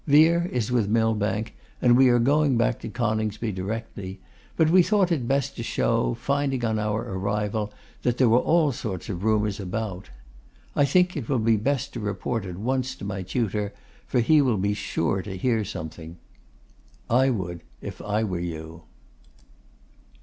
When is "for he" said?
14.07-14.41